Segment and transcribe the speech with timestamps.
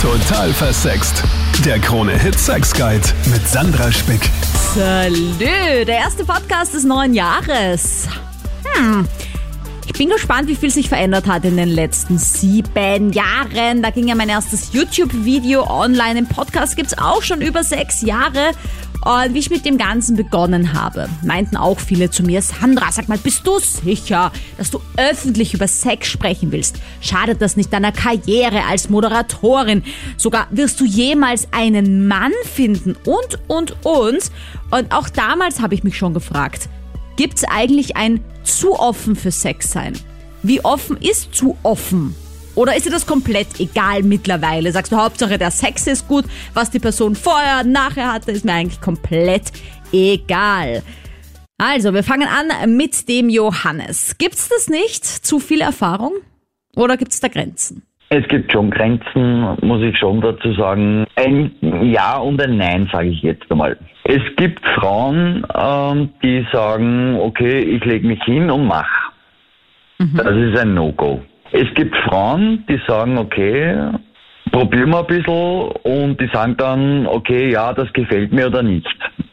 [0.00, 1.24] Total versext.
[1.64, 3.02] Der Krone Hit Sex Guide
[3.32, 4.30] mit Sandra Spick.
[4.72, 8.06] Salü, der erste Podcast des neuen Jahres.
[8.74, 9.08] Hm.
[9.86, 13.82] Ich bin gespannt, wie viel sich verändert hat in den letzten sieben Jahren.
[13.82, 16.20] Da ging ja mein erstes YouTube-Video online.
[16.20, 18.52] Im Podcast gibt's auch schon über sechs Jahre.
[19.08, 23.08] Und wie ich mit dem Ganzen begonnen habe, meinten auch viele zu mir, Sandra, sag
[23.08, 26.76] mal, bist du sicher, dass du öffentlich über Sex sprechen willst?
[27.00, 29.82] Schadet das nicht deiner Karriere als Moderatorin?
[30.18, 32.96] Sogar wirst du jemals einen Mann finden?
[33.06, 34.30] Und, und, und.
[34.70, 36.68] Und auch damals habe ich mich schon gefragt,
[37.16, 39.94] gibt's eigentlich ein zu offen für Sex sein?
[40.42, 42.14] Wie offen ist zu offen?
[42.58, 44.72] Oder ist dir das komplett egal mittlerweile?
[44.72, 48.54] Sagst du, Hauptsache der Sex ist gut, was die Person vorher, nachher hatte, ist mir
[48.54, 49.52] eigentlich komplett
[49.92, 50.82] egal.
[51.56, 54.18] Also, wir fangen an mit dem Johannes.
[54.18, 55.04] Gibt's das nicht?
[55.04, 56.14] Zu viel Erfahrung?
[56.74, 57.84] Oder gibt's da Grenzen?
[58.08, 61.06] Es gibt schon Grenzen, muss ich schon dazu sagen.
[61.14, 61.52] Ein
[61.92, 63.78] Ja und ein Nein, sage ich jetzt einmal.
[64.02, 68.90] Es gibt Frauen, ähm, die sagen, okay, ich lege mich hin und mach.
[69.98, 70.16] Mhm.
[70.16, 71.22] Das ist ein No-Go.
[71.52, 73.92] Es gibt Frauen, die sagen, okay,
[74.50, 78.86] probieren wir ein bisschen und die sagen dann, okay, ja, das gefällt mir oder nicht.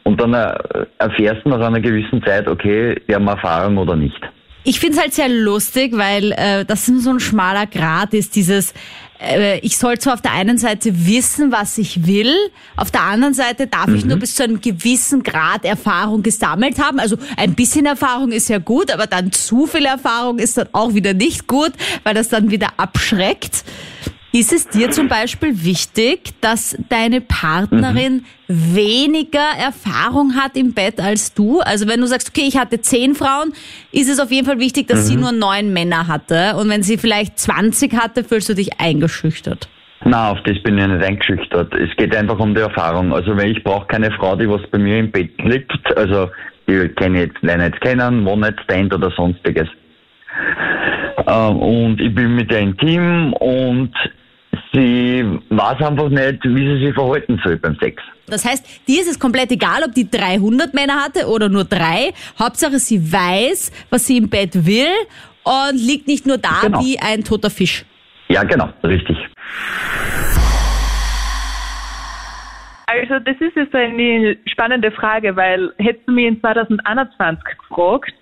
[0.04, 0.54] Und dann äh,
[0.98, 4.20] erfährst du nach einer gewissen Zeit, okay, wir haben Erfahrung oder nicht.
[4.64, 8.74] Ich finde es halt sehr lustig, weil äh, das so ein schmaler Grat ist, dieses,
[9.20, 12.34] äh, ich soll zwar auf der einen Seite wissen, was ich will,
[12.76, 13.96] auf der anderen Seite darf mhm.
[13.96, 16.98] ich nur bis zu einem gewissen Grad Erfahrung gesammelt haben.
[17.00, 20.94] Also ein bisschen Erfahrung ist ja gut, aber dann zu viel Erfahrung ist dann auch
[20.94, 21.72] wieder nicht gut,
[22.04, 23.64] weil das dann wieder abschreckt.
[24.38, 28.76] Ist es dir zum Beispiel wichtig, dass deine Partnerin mhm.
[28.76, 31.60] weniger Erfahrung hat im Bett als du?
[31.60, 33.54] Also wenn du sagst, okay, ich hatte zehn Frauen,
[33.92, 35.06] ist es auf jeden Fall wichtig, dass mhm.
[35.06, 36.54] sie nur neun Männer hatte.
[36.56, 39.70] Und wenn sie vielleicht 20 hatte, fühlst du dich eingeschüchtert?
[40.04, 41.74] Na, auf das bin ich nicht eingeschüchtert.
[41.74, 43.14] Es geht einfach um die Erfahrung.
[43.14, 46.28] Also wenn ich brauche keine Frau, die was bei mir im Bett liegt, also
[46.68, 49.68] die kenne ich jetzt, lerne jetzt kennen, One-Night-Stand oder sonstiges.
[51.26, 53.94] Ähm, und ich bin mit der intim und
[54.72, 58.02] sie weiß einfach nicht, wie sie sich verhalten soll beim Sex.
[58.26, 62.12] Das heißt, dir ist es komplett egal, ob die 300 Männer hatte oder nur drei.
[62.38, 64.92] Hauptsache, sie weiß, was sie im Bett will
[65.44, 66.80] und liegt nicht nur da genau.
[66.80, 67.84] wie ein toter Fisch.
[68.28, 69.16] Ja, genau, richtig.
[72.86, 78.12] Also das ist jetzt eine spannende Frage, weil hättest du mich in 2021 gefragt,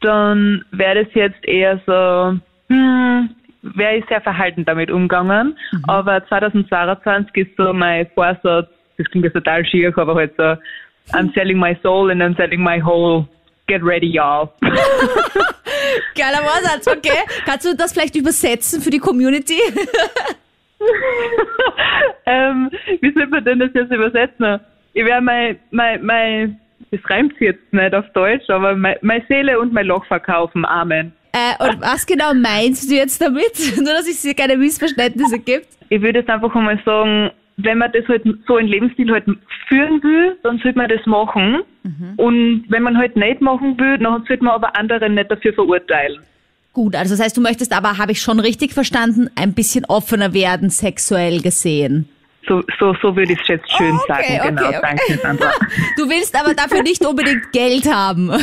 [0.00, 3.30] dann wäre das jetzt eher so, hm,
[3.62, 5.56] wäre ich sehr verhalten damit umgegangen.
[5.72, 5.84] Mhm.
[5.86, 10.56] Aber 2022 ist so mein Vorsatz, das klingt jetzt total schier, aber halt so,
[11.12, 13.26] I'm selling my soul and I'm selling my whole
[13.70, 14.48] Get ready, y'all.
[16.16, 17.22] Geiler Vorsatz, okay.
[17.44, 19.60] Kannst du das vielleicht übersetzen für die Community?
[22.26, 22.68] ähm,
[23.00, 24.58] wie soll man denn das jetzt übersetzen?
[24.92, 26.60] Ich werde mein, mein, mein,
[26.90, 30.64] das reimt sich jetzt nicht auf Deutsch, aber meine, meine Seele und mein Loch verkaufen.
[30.64, 31.12] Amen.
[31.32, 33.52] Äh, und was genau meinst du jetzt damit?
[33.76, 35.68] Nur, dass es hier keine Missverständnisse gibt?
[35.88, 39.24] Ich würde jetzt einfach einmal sagen, wenn man das halt so ein Lebensstil halt
[39.68, 41.62] führen will, dann sollte man das machen.
[41.82, 42.14] Mhm.
[42.16, 46.20] Und wenn man halt nicht machen will, dann sollte man aber andere nicht dafür verurteilen.
[46.72, 50.32] Gut, also das heißt, du möchtest aber, habe ich schon richtig verstanden, ein bisschen offener
[50.32, 52.08] werden, sexuell gesehen.
[52.48, 54.56] So, so, so würde ich es jetzt schön okay, sagen.
[54.56, 54.78] Genau, okay.
[54.82, 55.52] danke, Sandra.
[55.96, 58.28] Du willst aber dafür nicht unbedingt Geld haben.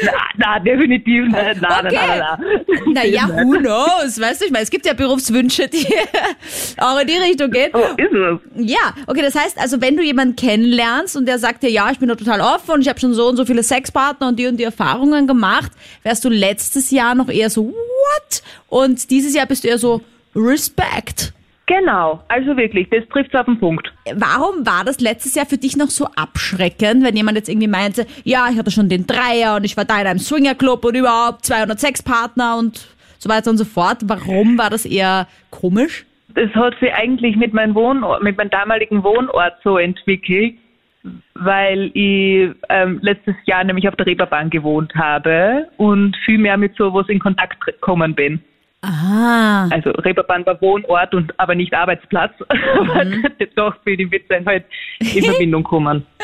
[0.00, 1.60] Na, na definitiv nicht.
[1.60, 1.90] Na, okay.
[1.92, 2.92] na, na, na.
[2.92, 4.20] Naja, who knows?
[4.20, 5.86] Weißt du, ich meine, es gibt ja Berufswünsche, die
[6.76, 7.72] auch in die Richtung gehen.
[7.74, 8.70] Oh, ist es.
[8.70, 11.98] Ja, okay, das heißt also, wenn du jemanden kennenlernst und der sagt dir, ja, ich
[11.98, 14.46] bin da total offen und ich habe schon so und so viele Sexpartner und die
[14.46, 15.72] und die Erfahrungen gemacht,
[16.04, 18.42] wärst du letztes Jahr noch eher so, what?
[18.68, 20.02] Und dieses Jahr bist du eher so,
[20.36, 21.32] Respect.
[21.68, 23.92] Genau, also wirklich, das trifft auf den Punkt.
[24.14, 28.06] Warum war das letztes Jahr für dich noch so abschreckend, wenn jemand jetzt irgendwie meinte,
[28.24, 31.44] ja, ich hatte schon den Dreier und ich war da in einem Swingerclub und überhaupt
[31.44, 33.98] 206 Partner und so weiter und so fort.
[34.06, 36.06] Warum war das eher komisch?
[36.28, 40.54] Das hat sich eigentlich mit meinem Wohnort, mit meinem damaligen Wohnort so entwickelt,
[41.34, 46.76] weil ich ähm, letztes Jahr nämlich auf der Reeperbahn gewohnt habe und viel mehr mit
[46.76, 48.40] sowas in Kontakt gekommen bin.
[48.80, 49.68] Aha.
[49.72, 52.32] Also Reeperbahn war Wohnort und aber nicht Arbeitsplatz.
[52.78, 53.24] Mhm.
[53.54, 54.64] Doch ich mit dann halt
[55.00, 56.06] in Verbindung gekommen.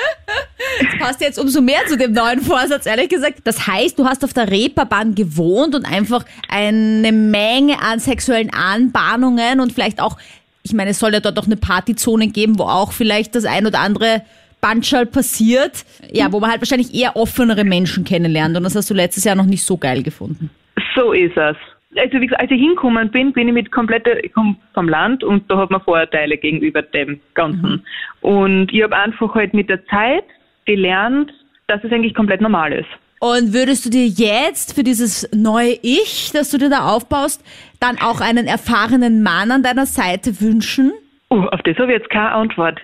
[0.80, 3.40] Das passt jetzt umso mehr zu dem neuen Vorsatz, ehrlich gesagt.
[3.44, 9.60] Das heißt, du hast auf der Reeperbahn gewohnt und einfach eine Menge an sexuellen Anbahnungen
[9.60, 10.16] und vielleicht auch,
[10.62, 13.66] ich meine, es soll ja dort auch eine Partyzone geben, wo auch vielleicht das ein
[13.66, 14.22] oder andere
[14.60, 15.84] Bandschall passiert.
[16.10, 19.36] Ja, wo man halt wahrscheinlich eher offenere Menschen kennenlernt und das hast du letztes Jahr
[19.36, 20.50] noch nicht so geil gefunden.
[20.96, 21.56] So ist es.
[21.96, 25.24] Also wie gesagt, als ich hingekommen bin, bin ich mit kompletter, ich komme vom Land
[25.24, 27.70] und da hat man Vorurteile gegenüber dem Ganzen.
[27.70, 27.82] Mhm.
[28.20, 30.24] Und ich habe einfach halt mit der Zeit
[30.64, 31.32] gelernt,
[31.66, 32.88] dass es eigentlich komplett normal ist.
[33.20, 37.42] Und würdest du dir jetzt für dieses neue Ich, das du dir da aufbaust,
[37.80, 40.92] dann auch einen erfahrenen Mann an deiner Seite wünschen?
[41.30, 42.80] Uh, auf das habe ich jetzt keine Antwort.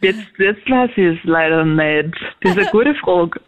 [0.00, 2.16] Jetzt, jetzt lasse ich es leider nicht.
[2.40, 3.40] Das ist eine gute Frage.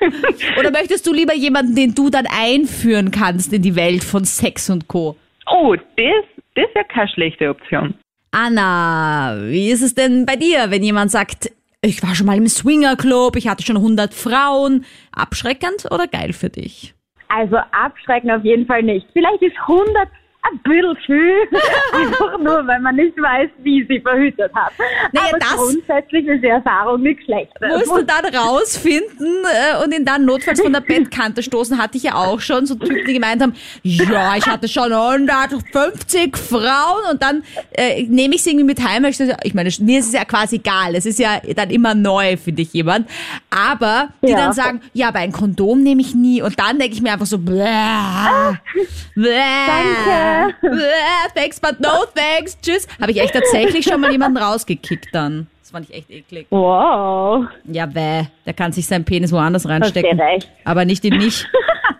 [0.58, 4.70] Oder möchtest du lieber jemanden, den du dann einführen kannst in die Welt von Sex
[4.70, 5.16] und Co?
[5.50, 7.94] Oh, das, das wäre keine schlechte Option.
[8.30, 11.50] Anna, wie ist es denn bei dir, wenn jemand sagt,
[11.80, 14.84] ich war schon mal im Swingerclub, ich hatte schon 100 Frauen.
[15.12, 16.94] Abschreckend oder geil für dich?
[17.28, 19.06] Also abschreckend auf jeden Fall nicht.
[19.12, 20.08] Vielleicht ist 100
[20.52, 21.60] ein bisschen viel,
[21.92, 24.72] einfach nur, weil man nicht weiß, wie sie verhütet hat.
[25.12, 27.52] Naja, Aber das grundsätzlich ist die Erfahrung nicht schlecht.
[27.60, 32.04] Musst du dann rausfinden äh, und ihn dann notfalls von der Bettkante stoßen, hatte ich
[32.04, 37.22] ja auch schon, so Typen, die gemeint haben, ja, ich hatte schon 150 Frauen und
[37.22, 39.04] dann äh, nehme ich sie irgendwie mit heim.
[39.04, 42.36] Ich, ich meine, mir ist es ja quasi egal, es ist ja dann immer neu,
[42.36, 43.08] finde ich jemand.
[43.50, 44.36] Aber die ja.
[44.36, 47.26] dann sagen, ja, aber ein Kondom nehme ich nie und dann denke ich mir einfach
[47.26, 47.64] so, bläh,
[49.14, 49.66] bläh.
[49.66, 50.35] Danke.
[51.34, 52.56] Thanks, but no thanks.
[52.60, 52.86] Tschüss.
[53.00, 55.46] Habe ich echt tatsächlich schon mal jemanden rausgekickt dann.
[55.62, 56.46] Das fand ich echt eklig.
[56.50, 57.46] Wow.
[57.64, 58.24] Ja, bäh.
[58.44, 60.20] Der kann sich seinen Penis woanders reinstecken.
[60.64, 61.44] Aber nicht in mich.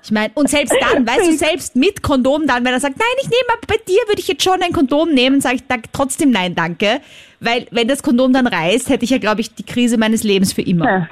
[0.04, 3.08] Ich meine, und selbst dann, weißt du, selbst mit Kondom dann, wenn er sagt, nein,
[3.20, 5.76] ich nehme, aber bei dir würde ich jetzt schon ein Kondom nehmen, sage ich da,
[5.92, 7.00] trotzdem nein, danke.
[7.40, 10.52] Weil, wenn das Kondom dann reißt, hätte ich ja, glaube ich, die Krise meines Lebens
[10.52, 10.84] für immer.
[10.84, 11.08] Ja.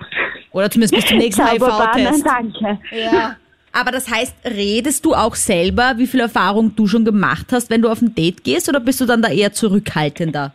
[0.53, 2.25] Oder zumindest bis zum nächsten HIV-Test.
[2.25, 2.79] Danke.
[2.93, 3.37] Ja.
[3.75, 7.82] Aber das heißt, redest du auch selber, wie viel Erfahrung du schon gemacht hast, wenn
[7.82, 10.55] du auf ein Date gehst, oder bist du dann da eher zurückhaltender?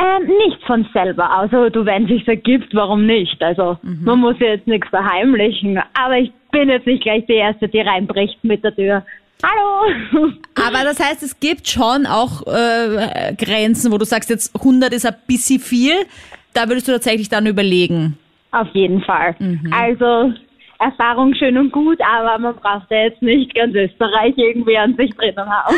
[0.00, 1.30] Ähm, nicht von selber.
[1.30, 3.40] Also du, wenn sich ergibt, warum nicht?
[3.42, 4.00] Also mhm.
[4.04, 5.78] man muss ja jetzt nichts verheimlichen.
[5.92, 9.04] Aber ich bin jetzt nicht gleich die Erste, die reinbricht mit der Tür.
[9.42, 10.32] Hallo!
[10.54, 15.04] Aber das heißt, es gibt schon auch äh, Grenzen, wo du sagst, jetzt 100 ist
[15.04, 15.94] ein bisschen viel.
[16.54, 18.16] Da würdest du tatsächlich dann überlegen.
[18.52, 19.36] Auf jeden Fall.
[19.38, 19.70] Mhm.
[19.70, 20.32] Also
[20.78, 25.14] Erfahrung schön und gut, aber man braucht ja jetzt nicht ganz Österreich irgendwie an sich
[25.14, 25.76] drinnen haben.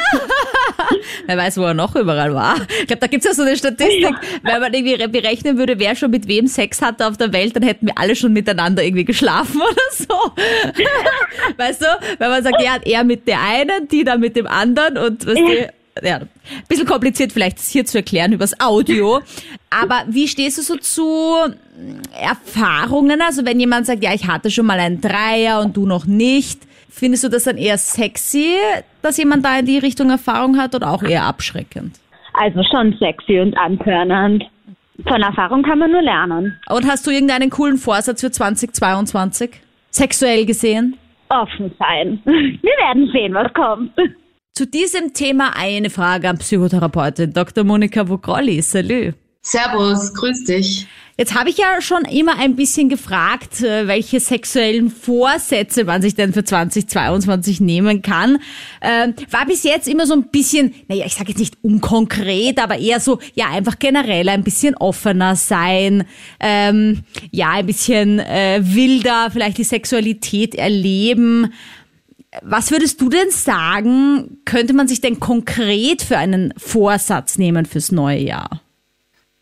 [1.27, 2.57] wer weiß, wo er noch überall war.
[2.81, 4.21] Ich glaube, da gibt es ja so eine Statistik, ja.
[4.43, 7.63] wenn man irgendwie berechnen würde, wer schon mit wem Sex hatte auf der Welt, dann
[7.63, 10.15] hätten wir alle schon miteinander irgendwie geschlafen oder so.
[11.57, 11.87] weißt du,
[12.19, 15.27] wenn man sagt, er hat er mit der einen, die dann mit dem anderen und
[15.27, 15.47] was ja.
[15.47, 15.67] die
[16.03, 16.29] ja, ein
[16.69, 19.21] bisschen kompliziert vielleicht das hier zu erklären übers Audio.
[19.71, 21.35] Aber wie stehst du so zu
[22.21, 23.21] Erfahrungen?
[23.23, 26.61] Also wenn jemand sagt, ja, ich hatte schon mal einen Dreier und du noch nicht,
[26.91, 28.57] findest du das dann eher sexy,
[29.03, 31.97] dass jemand da in die Richtung Erfahrung hat oder auch eher abschreckend?
[32.35, 34.45] Also schon sexy und antörnend.
[35.07, 36.59] Von Erfahrung kann man nur lernen.
[36.69, 39.51] Und hast du irgendeinen coolen Vorsatz für 2022?
[39.91, 40.97] Sexuell gesehen?
[41.29, 42.21] Offen sein.
[42.25, 43.93] Wir werden sehen, was kommt.
[44.57, 47.63] Zu diesem Thema eine Frage an Psychotherapeutin Dr.
[47.63, 48.63] Monika Vogrolli.
[48.63, 49.13] Salü.
[49.43, 50.87] Servus, grüß dich.
[51.19, 56.15] Jetzt habe ich ja schon immer ein bisschen gefragt, äh, welche sexuellen Vorsätze man sich
[56.15, 58.39] denn für 2022 nehmen kann.
[58.81, 62.79] Ähm, war bis jetzt immer so ein bisschen, naja, ich sage jetzt nicht unkonkret, aber
[62.79, 66.05] eher so, ja, einfach generell ein bisschen offener sein,
[66.41, 71.53] ähm, ja, ein bisschen äh, wilder, vielleicht die Sexualität erleben.
[72.43, 77.93] Was würdest du denn sagen, könnte man sich denn konkret für einen Vorsatz nehmen fürs
[77.93, 78.61] neue Jahr?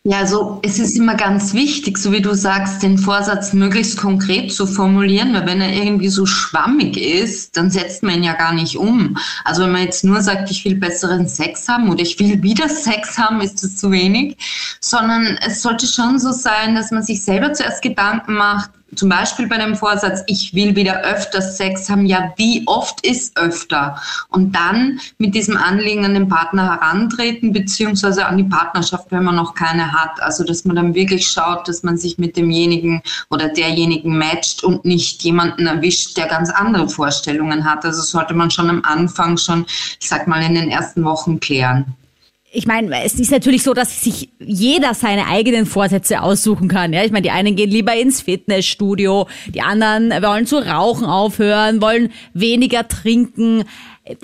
[0.07, 4.53] Ja, also es ist immer ganz wichtig, so wie du sagst, den Vorsatz möglichst konkret
[4.53, 8.53] zu formulieren, weil wenn er irgendwie so schwammig ist, dann setzt man ihn ja gar
[8.53, 9.17] nicht um.
[9.43, 12.69] Also wenn man jetzt nur sagt, ich will besseren Sex haben oder ich will wieder
[12.69, 14.37] Sex haben, ist das zu wenig,
[14.79, 19.47] sondern es sollte schon so sein, dass man sich selber zuerst Gedanken macht, zum Beispiel
[19.47, 24.01] bei dem Vorsatz, ich will wieder öfter Sex haben, ja, wie oft ist öfter?
[24.29, 29.35] Und dann mit diesem Anliegen an den Partner herantreten, beziehungsweise an die Partnerschaft, wenn man
[29.35, 30.21] noch keine hat.
[30.21, 34.85] Also, dass man dann wirklich schaut, dass man sich mit demjenigen oder derjenigen matcht und
[34.85, 37.85] nicht jemanden erwischt, der ganz andere Vorstellungen hat.
[37.85, 39.65] Also sollte man schon am Anfang schon,
[39.99, 41.95] ich sag mal, in den ersten Wochen klären
[42.55, 46.93] ich meine, es ist natürlich so, dass sich jeder seine eigenen Vorsätze aussuchen kann.
[46.93, 51.81] Ja, ich meine, die einen gehen lieber ins Fitnessstudio, die anderen wollen zu rauchen aufhören,
[51.81, 53.65] wollen weniger trinken.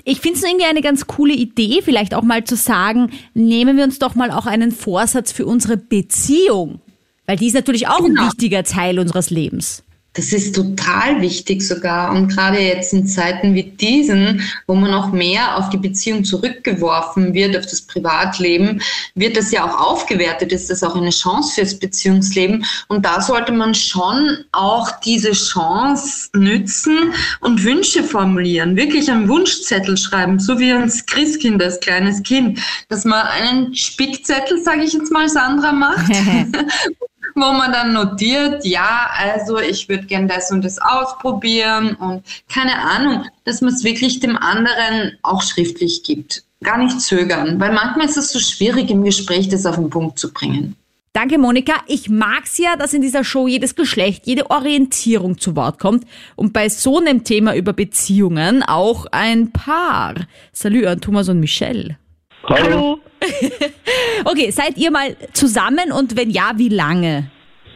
[0.04, 3.84] Ich finde es irgendwie eine ganz coole Idee, vielleicht auch mal zu sagen, nehmen wir
[3.84, 6.80] uns doch mal auch einen Vorsatz für unsere Beziehung.
[7.26, 8.22] Weil die ist natürlich auch genau.
[8.22, 9.84] ein wichtiger Teil unseres Lebens.
[10.14, 12.12] Das ist total wichtig sogar.
[12.12, 17.32] Und gerade jetzt in Zeiten wie diesen, wo man noch mehr auf die Beziehung zurückgeworfen
[17.32, 18.82] wird, auf das Privatleben,
[19.14, 20.52] wird das ja auch aufgewertet.
[20.52, 22.64] Ist das auch eine Chance fürs Beziehungsleben?
[22.88, 28.76] Und da sollte man schon auch diese Chance nützen und Wünsche formulieren.
[28.76, 34.62] Wirklich einen Wunschzettel schreiben, so wie uns Christkind als kleines Kind, dass man einen Spickzettel,
[34.62, 36.12] sage ich jetzt mal, Sandra macht.
[37.34, 42.78] wo man dann notiert, ja, also ich würde gern das und das ausprobieren und keine
[42.78, 46.44] Ahnung, dass man es wirklich dem anderen auch schriftlich gibt.
[46.62, 50.18] Gar nicht zögern, weil manchmal ist es so schwierig im Gespräch, das auf den Punkt
[50.18, 50.76] zu bringen.
[51.14, 51.74] Danke, Monika.
[51.88, 56.54] Ich mag's ja, dass in dieser Show jedes Geschlecht, jede Orientierung zu Wort kommt und
[56.54, 60.14] bei so einem Thema über Beziehungen auch ein Paar.
[60.52, 61.98] Salut an Thomas und Michelle.
[62.44, 63.00] Hallo.
[64.24, 67.30] okay, seid ihr mal zusammen und wenn ja, wie lange?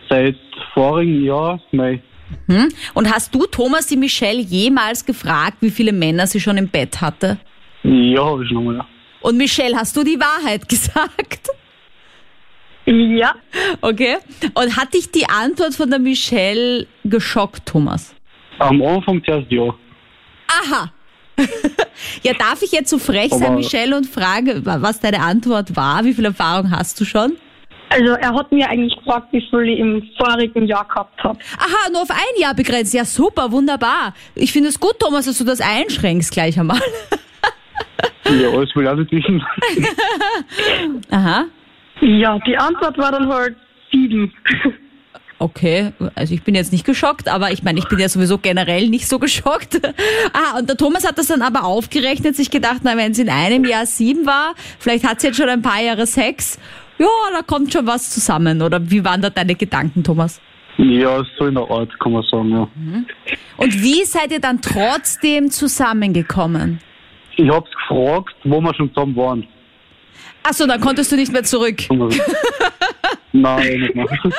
[0.09, 0.37] Seit
[0.75, 2.03] vorigen Jahr, Mai.
[2.49, 2.69] Hm?
[2.95, 7.01] Und hast du Thomas die Michelle jemals gefragt, wie viele Männer sie schon im Bett
[7.01, 7.39] hatte?
[7.85, 8.77] Ja, habe ich schon mal.
[8.77, 8.87] Ja.
[9.21, 11.49] Und Michelle, hast du die Wahrheit gesagt?
[12.87, 13.35] Ja.
[13.81, 14.17] Okay.
[14.55, 18.15] Und hat dich die Antwort von der Michelle geschockt, Thomas?
[18.59, 19.75] Am Anfang zuerst ja.
[20.49, 20.93] Aha.
[22.23, 25.77] ja, darf ich jetzt so frech sein, Aber- Michelle, und frage, wa- was deine Antwort
[25.77, 26.05] war?
[26.05, 27.37] Wie viel Erfahrung hast du schon?
[27.89, 31.39] Also er hat mir eigentlich gefragt, wie viel ich im vorigen Jahr gehabt habe.
[31.59, 32.93] Aha, nur auf ein Jahr begrenzt.
[32.95, 34.13] Ja, super, wunderbar.
[34.35, 36.81] Ich finde es gut, Thomas, dass du das einschränkst gleich einmal.
[38.29, 39.41] Ja, alles will auch nicht wissen.
[41.11, 41.45] Aha.
[42.01, 43.57] Ja, die Antwort war dann halt
[43.93, 44.33] sieben.
[45.39, 48.89] Okay, also ich bin jetzt nicht geschockt, aber ich meine, ich bin ja sowieso generell
[48.89, 49.81] nicht so geschockt.
[50.33, 53.29] Ah, und der Thomas hat das dann aber aufgerechnet, sich gedacht, na, wenn es in
[53.31, 56.59] einem Jahr sieben war, vielleicht hat sie jetzt schon ein paar Jahre Sex.
[56.99, 58.61] Ja, da kommt schon was zusammen.
[58.61, 60.41] Oder wie waren da deine Gedanken, Thomas?
[60.79, 62.69] Ja, so in der Art kann man sagen, ja.
[63.57, 66.81] Und wie seid ihr dann trotzdem zusammengekommen?
[67.37, 69.47] Ich hab's gefragt, wo wir schon zusammen waren.
[70.43, 71.85] Achso, dann konntest du nicht mehr zurück.
[73.33, 74.07] Nein, nicht mehr.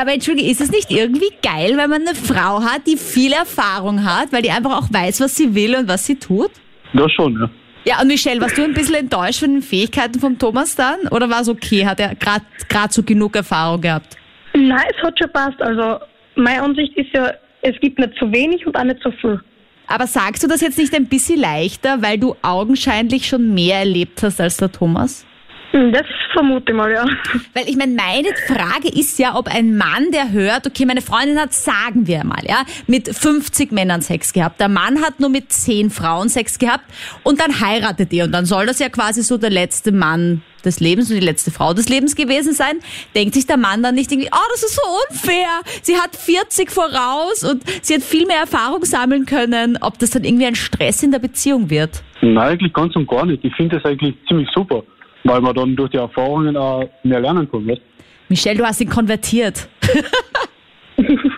[0.00, 3.34] Ja, aber Entschuldige, ist es nicht irgendwie geil, wenn man eine Frau hat, die viel
[3.34, 6.50] Erfahrung hat, weil die einfach auch weiß, was sie will und was sie tut?
[6.94, 7.50] Das schon, ja.
[7.84, 11.00] Ja, und Michelle, warst du ein bisschen enttäuscht von den Fähigkeiten von Thomas dann?
[11.10, 11.84] Oder war es okay?
[11.84, 12.44] Hat er gerade
[12.88, 14.16] so genug Erfahrung gehabt?
[14.54, 15.60] Nein, es hat schon passt.
[15.60, 16.02] Also
[16.34, 19.38] meine Ansicht ist ja, es gibt nicht zu wenig und auch nicht zu viel.
[19.86, 24.22] Aber sagst du das jetzt nicht ein bisschen leichter, weil du augenscheinlich schon mehr erlebt
[24.22, 25.26] hast als der Thomas?
[25.72, 27.04] Hm, Das vermute ich mal, ja.
[27.54, 31.38] Weil ich meine, meine Frage ist ja, ob ein Mann, der hört, okay, meine Freundin
[31.38, 34.60] hat, sagen wir mal, ja, mit 50 Männern Sex gehabt.
[34.60, 36.84] Der Mann hat nur mit 10 Frauen Sex gehabt
[37.22, 38.24] und dann heiratet ihr.
[38.24, 41.50] Und dann soll das ja quasi so der letzte Mann des Lebens und die letzte
[41.50, 42.80] Frau des Lebens gewesen sein.
[43.14, 45.48] Denkt sich der Mann dann nicht irgendwie, oh, das ist so unfair.
[45.82, 50.24] Sie hat 40 voraus und sie hat viel mehr Erfahrung sammeln können, ob das dann
[50.24, 52.02] irgendwie ein Stress in der Beziehung wird.
[52.20, 53.42] Nein, eigentlich ganz und gar nicht.
[53.44, 54.82] Ich finde das eigentlich ziemlich super,
[55.24, 57.66] weil man dann durch die Erfahrungen auch mehr lernen kann.
[57.66, 57.82] Weißt?
[58.28, 59.68] Michelle, du hast ihn konvertiert.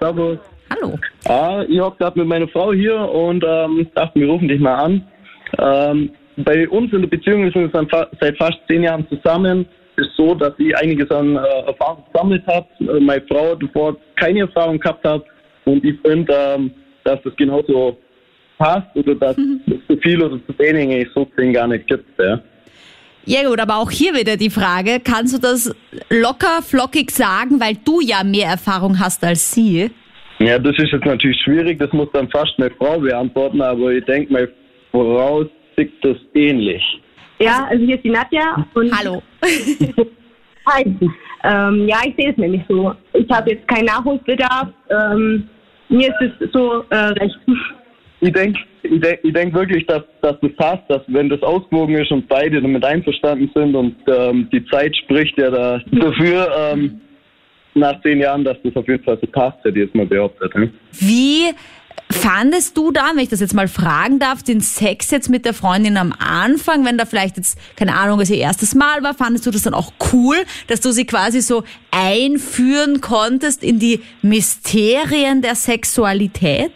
[0.00, 0.38] Servus.
[0.70, 0.98] Hallo.
[1.28, 4.74] Ah, ich hab gerade mit meiner Frau hier und ähm, dachte, wir rufen dich mal
[4.74, 5.06] an.
[5.58, 9.66] Ähm, bei uns in der Beziehung wir sind wir seit fast zehn Jahren zusammen.
[9.96, 12.66] Ist so, dass ich einiges an äh, Erfahrung gesammelt habe.
[12.80, 15.24] Äh, meine Frau davor keine Erfahrung gehabt hat
[15.64, 16.70] und ich finde, ähm,
[17.04, 17.98] dass das genauso
[18.60, 22.06] passt oder dass es zu viel oder zu wenig eigentlich so gesehen gar nicht gibt.
[22.18, 22.40] Ja.
[23.24, 25.74] Ja gut, aber auch hier wieder die Frage, kannst du das
[26.08, 29.90] locker, flockig sagen, weil du ja mehr Erfahrung hast als sie?
[30.38, 34.04] Ja, das ist jetzt natürlich schwierig, das muss dann fast meine Frau beantworten, aber ich
[34.04, 34.48] denke, meine
[34.90, 35.44] Frau
[35.76, 36.82] sieht das ähnlich.
[37.38, 39.22] Ja, also hier ist die Nadja und Hallo.
[40.66, 40.84] Hi.
[41.42, 42.94] Ähm, ja, ich sehe es nämlich so.
[43.14, 44.68] Ich habe jetzt keinen Nachholbedarf.
[44.90, 45.48] Ähm,
[45.88, 47.38] mir ist es so äh, recht.
[48.20, 51.96] Ich denke ich denk, ich denk wirklich, dass, dass das passt, dass wenn das ausgewogen
[51.96, 57.00] ist und beide damit einverstanden sind und ähm, die Zeit spricht ja da dafür, ähm,
[57.74, 60.54] nach zehn Jahren, dass das auf jeden Fall so passt, hätte ich jetzt mal behauptet.
[60.54, 60.72] Ne?
[60.92, 61.50] Wie
[62.10, 65.54] fandest du da, wenn ich das jetzt mal fragen darf, den Sex jetzt mit der
[65.54, 69.46] Freundin am Anfang, wenn da vielleicht jetzt, keine Ahnung, es ihr erstes Mal war, fandest
[69.46, 70.36] du das dann auch cool,
[70.66, 71.62] dass du sie quasi so
[71.92, 76.72] einführen konntest in die Mysterien der Sexualität?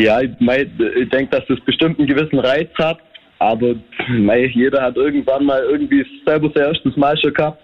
[0.00, 0.70] Ja, ich, mein,
[1.00, 2.98] ich denke, dass das bestimmt einen gewissen Reiz hat,
[3.38, 3.74] aber
[4.08, 7.62] mei, jeder hat irgendwann mal irgendwie selber sein erstes Mal schon gehabt.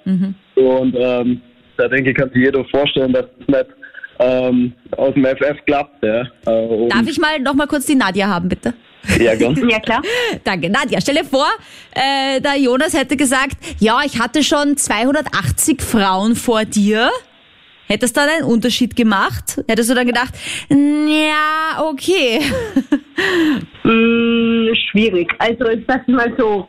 [0.57, 1.41] Und ähm,
[1.77, 3.67] da denke ich, kann sich jeder vorstellen, dass das nicht
[4.19, 6.05] ähm, aus dem FF klappt.
[6.05, 6.23] Ja.
[6.47, 8.75] Äh, Darf ich mal noch mal kurz die Nadja haben, bitte?
[9.21, 9.61] Ja, ganz.
[9.71, 10.03] Ja, klar.
[10.45, 10.69] Danke.
[10.69, 11.47] Nadja, stell dir vor,
[11.93, 17.11] äh, der Jonas hätte gesagt, ja, ich hatte schon 280 Frauen vor dir.
[17.89, 19.65] Hättest du dann einen Unterschied gemacht?
[19.67, 20.35] Hättest du dann gedacht,
[20.71, 22.41] ja, okay.
[23.85, 25.33] Mm, schwierig.
[25.39, 26.69] Also ich sag's mal so,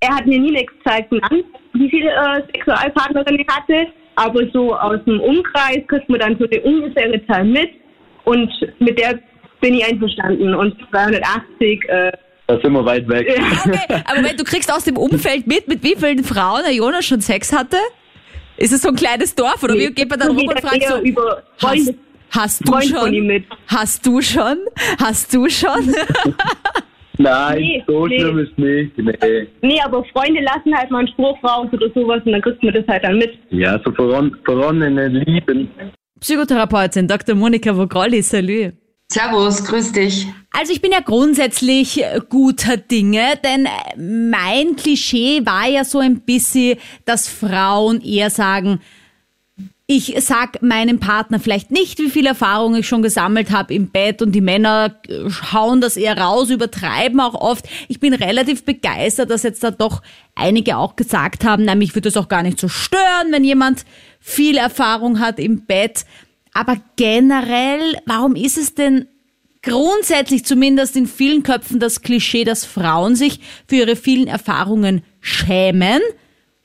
[0.00, 1.44] er hat mir nie nichts gezeigt, Mann,
[1.74, 6.46] wie viele äh, Sexualpartnerinnen er hatte, aber so aus dem Umkreis kriegt man dann so
[6.46, 7.70] die ungefähre Zahl mit
[8.24, 9.18] und mit der
[9.60, 12.12] bin ich einverstanden und 280 äh,
[12.46, 13.28] Da sind wir weit weg.
[13.66, 17.04] Okay, aber wenn du kriegst aus dem Umfeld mit, mit wie vielen Frauen der Jonas
[17.04, 17.76] schon Sex hatte?
[18.60, 20.60] Ist es so ein kleines Dorf oder wie geht man dann so rum und das
[20.60, 21.94] fragt so, über hast, Freunde,
[22.30, 23.26] hast du schon?
[23.26, 23.44] mit.
[23.66, 24.58] Hast du schon?
[25.00, 25.94] Hast du schon?
[27.18, 28.18] Nein, Nee, so nee.
[28.18, 28.98] schlimm ist nicht.
[28.98, 29.46] Nee.
[29.62, 32.74] Nee, aber Freunde lassen halt mal einen Spruch raus oder sowas und dann kriegt man
[32.74, 33.32] das halt dann mit.
[33.50, 35.68] Ja, so vorhandene Lieben.
[36.20, 37.34] Psychotherapeutin Dr.
[37.34, 38.74] Monika Vogrolli, salut.
[39.12, 40.28] Servus, grüß dich.
[40.52, 45.98] Also ich bin ja grundsätzlich äh, guter Dinge, denn äh, mein Klischee war ja so
[45.98, 48.80] ein bisschen, dass Frauen eher sagen,
[49.88, 54.22] ich sag meinem Partner vielleicht nicht, wie viel Erfahrung ich schon gesammelt habe im Bett
[54.22, 57.68] und die Männer äh, hauen das eher raus, übertreiben auch oft.
[57.88, 60.02] Ich bin relativ begeistert, dass jetzt da doch
[60.36, 63.84] einige auch gesagt haben, na, mich würde es auch gar nicht so stören, wenn jemand
[64.20, 66.04] viel Erfahrung hat im Bett.
[66.52, 69.06] Aber generell, warum ist es denn
[69.62, 76.00] grundsätzlich zumindest in vielen Köpfen das Klischee, dass Frauen sich für ihre vielen Erfahrungen schämen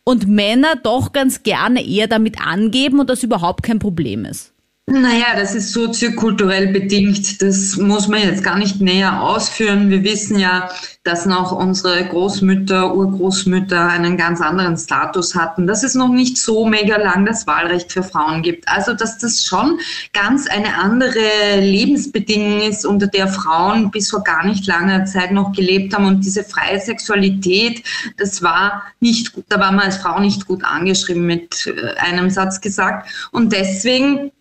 [0.04, 4.55] und Männer doch ganz gerne eher damit angeben und das überhaupt kein Problem ist.
[4.88, 7.42] Naja, das ist soziokulturell bedingt.
[7.42, 9.89] Das muss man jetzt gar nicht näher ausführen.
[9.89, 10.70] Wir wissen ja,
[11.04, 16.68] dass noch unsere Großmütter, Urgroßmütter einen ganz anderen Status hatten, dass es noch nicht so
[16.68, 18.70] mega lang das Wahlrecht für Frauen gibt.
[18.70, 19.80] Also, dass das schon
[20.13, 25.51] ganz eine andere Lebensbedingung ist, unter der Frauen bis vor gar nicht langer Zeit noch
[25.51, 26.06] gelebt haben.
[26.06, 27.84] Und diese freie Sexualität,
[28.18, 32.30] das war nicht gut, da war man als Frau nicht gut angeschrieben mit äh, einem
[32.30, 33.10] Satz gesagt.
[33.32, 34.32] Und deswegen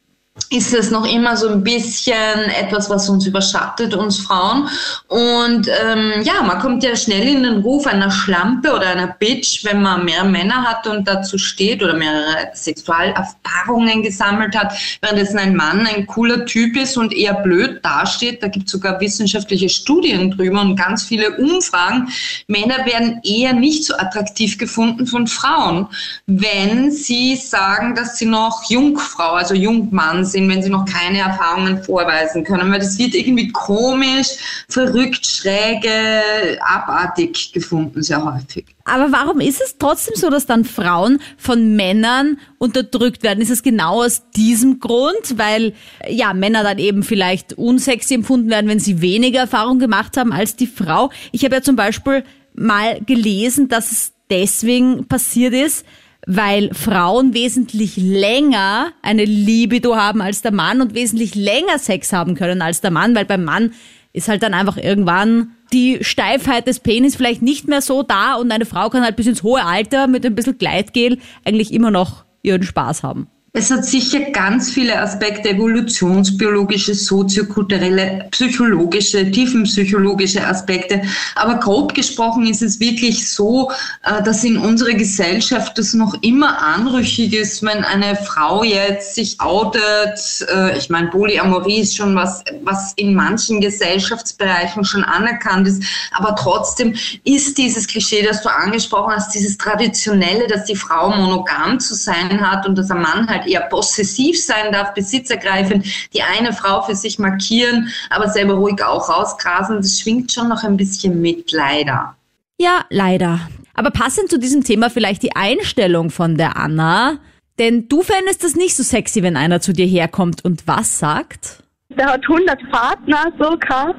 [0.50, 4.68] ist es noch immer so ein bisschen etwas, was uns überschattet, uns Frauen.
[5.06, 9.64] Und ähm, ja, man kommt ja schnell in den Ruf einer Schlampe oder einer Bitch,
[9.64, 15.36] wenn man mehrere Männer hat und dazu steht oder mehrere Sexualerfahrungen gesammelt hat, während jetzt
[15.36, 18.42] ein Mann ein cooler Typ ist und eher blöd dasteht.
[18.42, 22.08] Da gibt es sogar wissenschaftliche Studien drüber und ganz viele Umfragen.
[22.48, 25.86] Männer werden eher nicht so attraktiv gefunden von Frauen,
[26.26, 31.82] wenn sie sagen, dass sie noch Jungfrau, also Jungmann sind, wenn sie noch keine Erfahrungen
[31.82, 34.28] vorweisen können, weil das wird irgendwie komisch,
[34.68, 38.66] verrückt, schräge, abartig gefunden, sehr häufig.
[38.84, 43.40] Aber warum ist es trotzdem so, dass dann Frauen von Männern unterdrückt werden?
[43.40, 45.72] Ist es genau aus diesem Grund, weil
[46.08, 50.56] ja Männer dann eben vielleicht unsexy empfunden werden, wenn sie weniger Erfahrung gemacht haben als
[50.56, 51.10] die Frau?
[51.32, 55.84] Ich habe ja zum Beispiel mal gelesen, dass es deswegen passiert ist,
[56.26, 62.34] weil Frauen wesentlich länger eine Libido haben als der Mann und wesentlich länger Sex haben
[62.34, 63.72] können als der Mann, weil beim Mann
[64.12, 68.52] ist halt dann einfach irgendwann die Steifheit des Penis vielleicht nicht mehr so da und
[68.52, 72.24] eine Frau kann halt bis ins hohe Alter mit ein bisschen Gleitgel eigentlich immer noch
[72.42, 73.28] ihren Spaß haben.
[73.56, 81.02] Es hat sicher ganz viele Aspekte, evolutionsbiologische, soziokulturelle, psychologische, tiefenpsychologische Aspekte.
[81.36, 83.70] Aber grob gesprochen ist es wirklich so,
[84.02, 89.40] äh, dass in unserer Gesellschaft das noch immer anrüchig ist, wenn eine Frau jetzt sich
[89.40, 90.18] outet.
[90.52, 95.84] Äh, Ich meine, Polyamorie ist schon was, was in manchen Gesellschaftsbereichen schon anerkannt ist.
[96.10, 101.78] Aber trotzdem ist dieses Klischee, das du angesprochen hast, dieses Traditionelle, dass die Frau monogam
[101.78, 106.52] zu sein hat und dass ein Mann halt eher possessiv sein darf, besitzergreifend, die eine
[106.52, 111.20] Frau für sich markieren, aber selber ruhig auch rausgrasen, das schwingt schon noch ein bisschen
[111.20, 112.16] mit, leider.
[112.58, 113.40] Ja, leider.
[113.74, 117.18] Aber passend zu diesem Thema vielleicht die Einstellung von der Anna.
[117.58, 121.62] Denn du fändest das nicht so sexy, wenn einer zu dir herkommt und was sagt?
[121.90, 123.94] Der hat 100 Partner, so krass.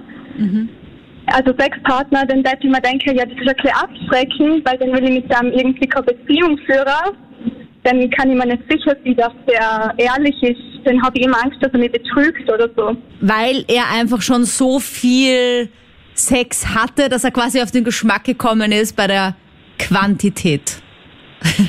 [1.27, 4.91] Also sechs Partner, dann ich mir denken, ja, das ist ein bisschen abschreckend, weil dann
[4.91, 7.64] will ich mit dem irgendwie keine Beziehung führen.
[7.85, 10.59] Dann kann ich mir nicht sicher sein, dass der ehrlich ist.
[10.83, 12.97] Dann habe ich immer Angst, dass er mich betrügt oder so.
[13.21, 15.69] Weil er einfach schon so viel
[16.15, 19.35] Sex hatte, dass er quasi auf den Geschmack gekommen ist bei der
[19.77, 20.81] Quantität.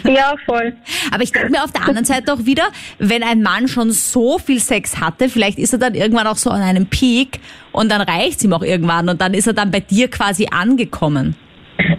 [0.05, 0.75] Ja, voll.
[1.13, 2.65] Aber ich denke mir auf der anderen Seite auch wieder,
[2.99, 6.49] wenn ein Mann schon so viel Sex hatte, vielleicht ist er dann irgendwann auch so
[6.49, 7.41] an einem Peak
[7.73, 11.37] und dann reicht's ihm auch irgendwann und dann ist er dann bei dir quasi angekommen.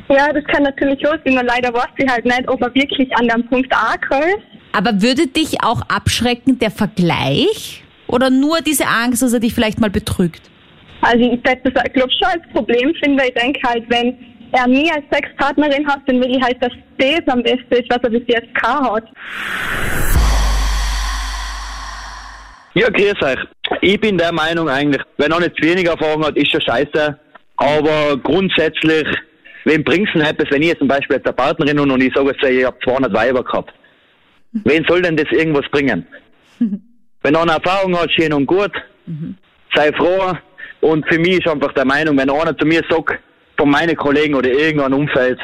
[0.10, 1.20] Ja, das kann natürlich sein.
[1.26, 4.44] Nur leider weiß ich halt nicht, ob er wirklich an dem Punkt ankommt.
[4.72, 9.80] Aber würde dich auch abschrecken der Vergleich oder nur diese Angst, dass er dich vielleicht
[9.80, 10.42] mal betrügt?
[11.02, 14.18] Also ich glaube schon als Problem finde, ich denke halt, wenn
[14.52, 18.00] er nie als Sexpartnerin hat, dann will ich halt, dass das am besten ist, was
[18.02, 19.04] er bis jetzt gehabt hat.
[22.74, 23.40] Ja, grüß euch.
[23.82, 27.20] Ich bin der Meinung eigentlich, wer noch nicht zu wenig Erfahrung hat, ist schon scheiße.
[27.58, 29.08] Aber grundsätzlich,
[29.68, 32.34] wem bringt's denn etwas, wenn ich jetzt zum Beispiel jetzt eine Partnerin und ich sage,
[32.50, 33.74] ich habe 200 Weiber gehabt?
[34.52, 36.06] Wen soll denn das irgendwas bringen?
[37.22, 38.72] wenn einer Erfahrung hat, schön und gut,
[39.76, 40.34] sei froh.
[40.80, 43.20] Und für mich ist einfach der Meinung, wenn einer zu mir sagt,
[43.58, 45.40] von meinen Kollegen oder irgendein Umfeld,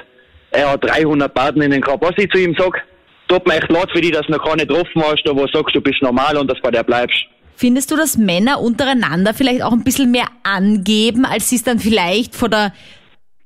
[0.51, 2.79] er hat 300 Partnerinnen gehabt, was ich zu ihm sage,
[3.27, 5.75] tut mir echt leid für dich, dass du noch keine getroffen hast, wo du sagst,
[5.75, 7.25] du bist normal und dass bei der bleibst.
[7.55, 11.79] Findest du, dass Männer untereinander vielleicht auch ein bisschen mehr angeben, als sie es dann
[11.79, 12.73] vielleicht vor der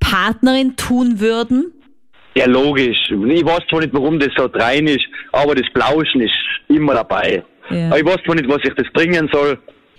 [0.10, 1.74] Partnerin tun würden?
[2.36, 3.10] Ja, logisch.
[3.10, 6.34] Ich weiß zwar nicht, warum das so rein ist, aber das Plauschen ist
[6.70, 7.44] immer dabei.
[7.70, 7.96] Ja.
[7.96, 9.58] Ich weiß zwar nicht, was ich das bringen soll,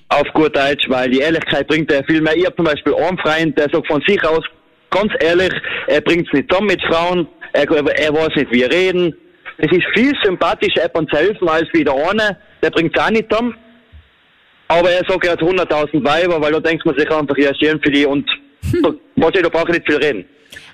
[0.08, 2.34] auf gut Deutsch, weil die Ehrlichkeit bringt ja viel mehr.
[2.36, 4.44] Ich habe zum Beispiel einen Freund, der sagt von sich aus,
[4.90, 5.52] ganz ehrlich,
[5.88, 9.14] er bringt es nicht zusammen mit Frauen, er, er weiß nicht, wie er reden.
[9.58, 13.10] Es ist viel sympathischer, jemand zu helfen, als wie der eine, der bringt es auch
[13.10, 13.54] nicht zusammen.
[14.68, 17.80] Aber er sagt, er hat 100.000 Weiber, weil da denkt man sich einfach, ja, schön
[17.82, 18.28] für die und
[18.72, 20.24] so, was ich, da brauche ich nicht viel reden.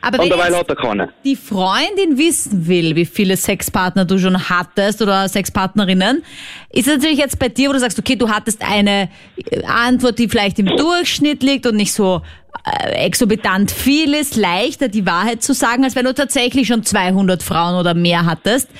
[0.00, 1.08] Aber und wenn hat er keine.
[1.24, 6.22] die Freundin wissen will, wie viele Sexpartner du schon hattest oder Sexpartnerinnen,
[6.70, 9.08] ist es natürlich jetzt bei dir, wo du sagst, okay, du hattest eine
[9.50, 12.20] äh, Antwort, die vielleicht im Durchschnitt liegt und nicht so
[12.64, 17.42] äh, exorbitant viel ist, leichter die Wahrheit zu sagen, als wenn du tatsächlich schon 200
[17.42, 18.70] Frauen oder mehr hattest.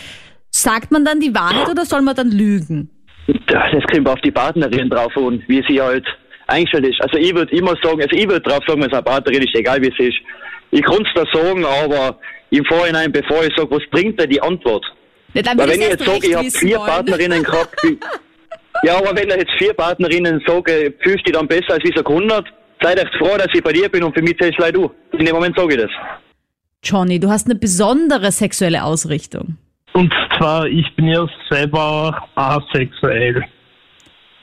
[0.51, 2.91] Sagt man dann die Wahrheit oder soll man dann lügen?
[3.47, 6.07] Das kommt auf die Partnerin drauf an, wie sie halt
[6.47, 7.01] eingestellt ist.
[7.01, 9.55] Also ich würde immer sagen, also ich würde drauf sagen, wenn es eine Partnerin ist,
[9.55, 10.19] egal wie sie ist.
[10.71, 12.19] Ich kann es da sagen, aber
[12.51, 14.85] im Vorhinein, bevor ich sage, was bringt denn die Antwort?
[15.35, 16.91] Ja, dann Weil wenn ich jetzt sage, ich habe vier wollen.
[16.91, 17.77] Partnerinnen gehabt,
[18.83, 21.95] ja, aber wenn ich jetzt vier Partnerinnen sage, fühlst du dich dann besser als ich
[21.95, 22.47] sage 100?
[22.81, 24.91] Seid echt froh, dass ich bei dir bin und für mich zählst leider du.
[25.13, 25.91] In dem Moment sage ich das.
[26.83, 29.57] Johnny, du hast eine besondere sexuelle Ausrichtung.
[29.95, 33.45] Und zwar, ich bin ja selber asexuell.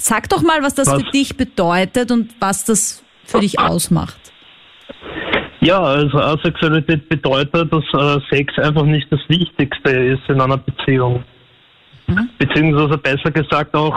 [0.04, 1.04] Sag doch mal, was das Was?
[1.04, 4.18] für dich bedeutet und was das für dich ausmacht.
[5.60, 11.24] Ja, also Asexualität bedeutet, dass äh, Sex einfach nicht das Wichtigste ist in einer Beziehung.
[12.40, 13.96] Beziehungsweise besser gesagt auch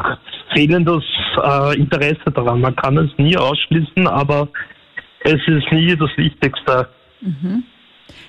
[0.55, 1.03] fehlendes
[1.43, 2.61] äh, Interesse daran.
[2.61, 4.49] Man kann es nie ausschließen, aber
[5.21, 6.89] es ist nie das Wichtigste.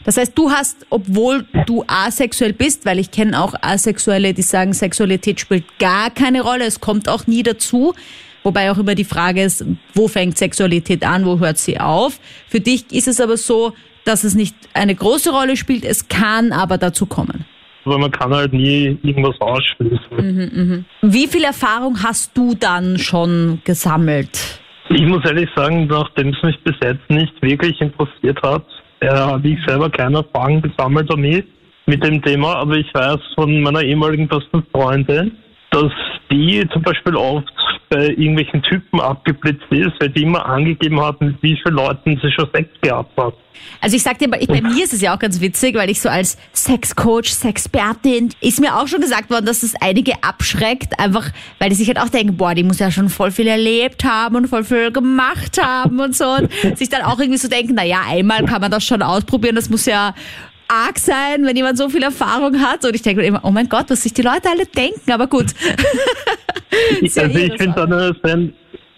[0.04, 4.74] Das heißt, du hast, obwohl du asexuell bist, weil ich kenne auch Asexuelle, die sagen,
[4.74, 7.94] Sexualität spielt gar keine Rolle, es kommt auch nie dazu.
[8.44, 12.20] Wobei auch immer die Frage ist, wo fängt Sexualität an, wo hört sie auf?
[12.48, 16.52] Für dich ist es aber so, dass es nicht eine große Rolle spielt, es kann
[16.52, 17.46] aber dazu kommen.
[17.86, 20.86] Aber man kann halt nie irgendwas ausschließen.
[21.02, 24.60] Wie viel Erfahrung hast du dann schon gesammelt?
[24.90, 28.66] Ich muss ehrlich sagen, nachdem es mich bis jetzt nicht wirklich interessiert hat,
[29.00, 31.48] äh, habe ich selber keine Erfahrung gesammelt damit
[31.86, 35.38] mit dem Thema, aber ich weiß von meiner ehemaligen besten Freundin,
[35.72, 35.92] dass
[36.32, 37.52] die zum Beispiel oft
[37.90, 42.50] bei irgendwelchen Typen abgeblitzt ist, weil die immer angegeben mit wie vielen Leuten sie schon
[42.54, 43.34] Sex gehabt hat.
[43.82, 46.10] Also ich sag dir, bei mir ist es ja auch ganz witzig, weil ich so
[46.10, 51.70] als Sexcoach, Sexpertin, ist mir auch schon gesagt worden, dass es einige abschreckt, einfach weil
[51.70, 54.48] die sich halt auch denken, boah, die muss ja schon voll viel erlebt haben und
[54.48, 56.26] voll viel gemacht haben und so.
[56.26, 59.56] Und sich dann auch irgendwie so denken, na ja, einmal kann man das schon ausprobieren,
[59.56, 60.14] das muss ja
[60.68, 62.86] arg sein, wenn jemand so viel Erfahrung hat.
[62.86, 65.28] Und ich denke mir immer, oh mein Gott, was sich die Leute alle denken, aber
[65.28, 65.48] gut.
[67.02, 68.54] Also eh ich das finde deine,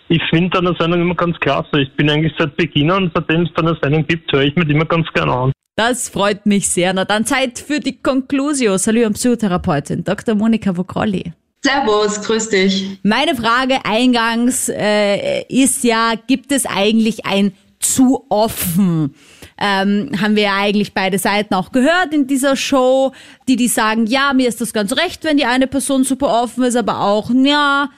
[0.09, 1.81] ich find deine Sendung immer ganz klasse.
[1.81, 4.73] Ich bin eigentlich seit Beginn an, seitdem es deine Sendung gibt, höre ich mir die
[4.73, 5.51] immer ganz gerne an.
[5.75, 6.91] Das freut mich sehr.
[6.93, 8.77] Na dann Zeit für die Conclusio.
[8.79, 10.33] Salut an Psychotherapeutin Dr.
[10.33, 11.33] Monika Vokrolli.
[11.63, 12.99] Servus, grüß dich.
[13.03, 19.13] Meine Frage eingangs äh, ist ja, gibt es eigentlich ein zu offen?
[19.59, 23.11] Ähm, haben wir ja eigentlich beide Seiten auch gehört in dieser Show,
[23.47, 26.63] die die sagen, ja, mir ist das ganz recht, wenn die eine Person super offen
[26.63, 27.89] ist, aber auch, ja,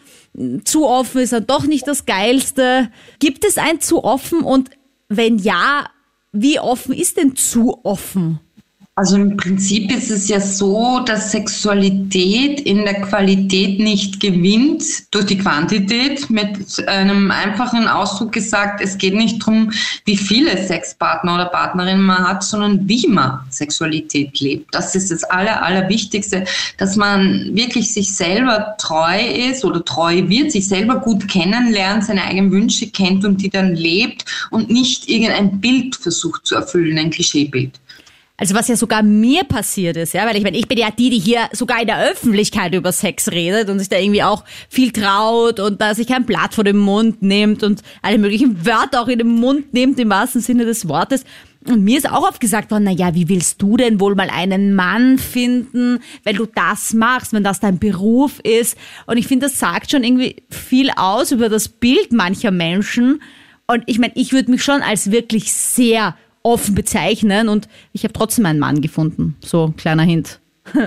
[0.63, 2.89] zu offen ist dann doch nicht das Geilste.
[3.19, 4.69] Gibt es ein zu offen und
[5.09, 5.89] wenn ja,
[6.31, 8.39] wie offen ist denn zu offen?
[8.99, 15.27] Also im Prinzip ist es ja so, dass Sexualität in der Qualität nicht gewinnt durch
[15.27, 16.29] die Quantität.
[16.29, 19.71] Mit einem einfachen Ausdruck gesagt, es geht nicht darum,
[20.03, 24.75] wie viele Sexpartner oder Partnerinnen man hat, sondern wie man Sexualität lebt.
[24.75, 26.43] Das ist das Aller, Allerwichtigste,
[26.75, 29.17] dass man wirklich sich selber treu
[29.49, 33.75] ist oder treu wird, sich selber gut kennenlernt, seine eigenen Wünsche kennt und die dann
[33.75, 37.79] lebt und nicht irgendein Bild versucht zu erfüllen, ein Klischeebild.
[38.39, 41.09] Also was ja sogar mir passiert ist, ja, weil ich meine, ich bin ja die,
[41.09, 44.91] die hier sogar in der Öffentlichkeit über Sex redet und sich da irgendwie auch viel
[44.91, 49.09] traut und da sich kein Blatt vor den Mund nimmt und alle möglichen Wörter auch
[49.09, 51.25] in den Mund nimmt im wahrsten Sinne des Wortes.
[51.67, 54.29] Und mir ist auch oft gesagt worden, na ja, wie willst du denn wohl mal
[54.29, 58.77] einen Mann finden, wenn du das machst, wenn das dein Beruf ist?
[59.05, 63.21] Und ich finde, das sagt schon irgendwie viel aus über das Bild mancher Menschen.
[63.67, 68.13] Und ich meine, ich würde mich schon als wirklich sehr offen bezeichnen und ich habe
[68.13, 69.37] trotzdem einen Mann gefunden.
[69.43, 70.39] So, kleiner Hint.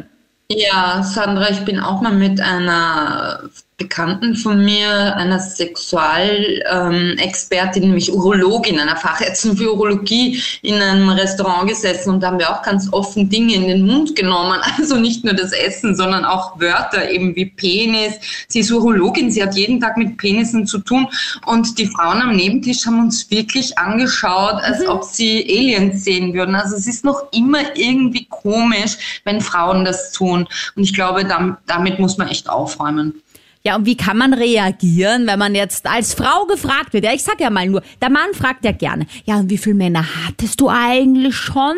[0.55, 3.41] Ja, Sandra, ich bin auch mal mit einer
[3.83, 11.69] Bekannten von mir, einer Sexualexpertin, ähm, nämlich Urologin, einer Fachärztin für Urologie, in einem Restaurant
[11.69, 14.61] gesessen und da haben wir auch ganz offen Dinge in den Mund genommen.
[14.79, 18.15] Also nicht nur das Essen, sondern auch Wörter eben wie Penis.
[18.49, 21.07] Sie ist Urologin, sie hat jeden Tag mit Penissen zu tun
[21.47, 24.89] und die Frauen am Nebentisch haben uns wirklich angeschaut, als mhm.
[24.89, 26.55] ob sie Aliens sehen würden.
[26.55, 30.49] Also es ist noch immer irgendwie komisch, wenn Frauen das tun.
[30.75, 31.25] Und ich glaube,
[31.67, 33.23] damit muss man echt aufräumen.
[33.65, 37.05] Ja, und wie kann man reagieren, wenn man jetzt als Frau gefragt wird?
[37.05, 39.77] Ja, ich sag ja mal nur, der Mann fragt ja gerne, ja, und wie viele
[39.77, 41.77] Männer hattest du eigentlich schon?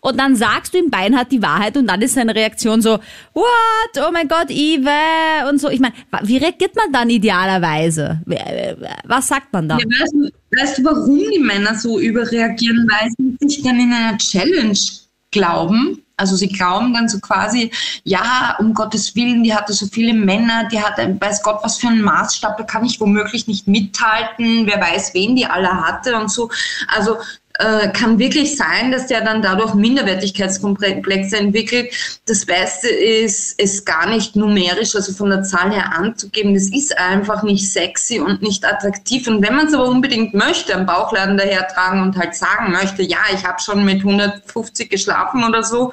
[0.00, 3.00] Und dann sagst du ihm beinhart die Wahrheit und dann ist seine Reaktion so,
[3.32, 3.44] what?
[3.96, 5.70] Oh mein Gott, Ive und so.
[5.70, 8.20] Ich meine, wie reagiert man dann idealerweise?
[9.04, 9.80] Was sagt man dann?
[9.80, 12.86] Ja, weißt, du, weißt du, warum die Männer so überreagieren?
[12.88, 14.78] Weil sie sich dann in einer Challenge
[15.34, 17.70] glauben also sie glauben dann so quasi,
[18.04, 21.88] ja, um Gottes Willen, die hatte so viele Männer, die hatte, weiß Gott, was für
[21.88, 26.30] einen Maßstab, da kann ich womöglich nicht mithalten, wer weiß, wen die alle hatte und
[26.30, 26.50] so.
[26.86, 27.16] Also
[27.58, 31.94] äh, kann wirklich sein, dass der dann dadurch Minderwertigkeitskomplexe entwickelt.
[32.26, 36.54] Das Beste ist, es gar nicht numerisch, also von der Zahl her anzugeben.
[36.54, 39.28] Das ist einfach nicht sexy und nicht attraktiv.
[39.28, 43.18] Und wenn man es aber unbedingt möchte, am Bauchladen dahertragen und halt sagen möchte, ja,
[43.32, 45.92] ich habe schon mit 150 geschlafen oder so,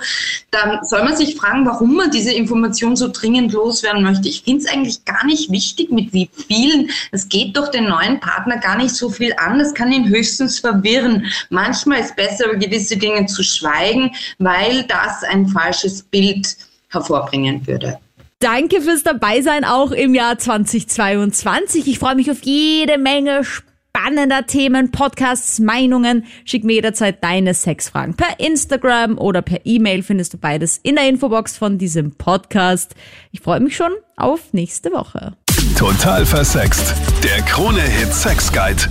[0.50, 4.30] dann soll man sich fragen, warum man diese Information so dringend loswerden möchte.
[4.30, 6.90] Ich finde es eigentlich gar nicht wichtig, mit wie vielen.
[7.12, 9.60] Es geht doch den neuen Partner gar nicht so viel an.
[9.60, 11.28] Das kann ihn höchstens verwirren.
[11.52, 16.56] Manchmal ist besser, über gewisse Dinge zu schweigen, weil das ein falsches Bild
[16.90, 18.00] hervorbringen würde.
[18.40, 21.88] Danke fürs Dabeisein auch im Jahr 2022.
[21.88, 26.26] Ich freue mich auf jede Menge spannender Themen, Podcasts, Meinungen.
[26.46, 31.08] Schick mir jederzeit deine Sexfragen per Instagram oder per E-Mail findest du beides in der
[31.08, 32.96] Infobox von diesem Podcast.
[33.32, 35.34] Ich freue mich schon auf nächste Woche.
[35.78, 36.96] Total versext.
[37.24, 38.84] Der Krone-Hit Sex Guide.